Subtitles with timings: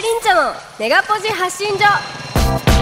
[0.00, 2.77] リンチョのネガポジ発信所。